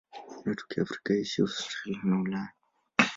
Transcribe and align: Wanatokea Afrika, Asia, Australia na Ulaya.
Wanatokea 0.39 0.83
Afrika, 0.83 1.11
Asia, 1.13 1.43
Australia 1.45 2.01
na 2.09 2.15
Ulaya. 2.23 2.53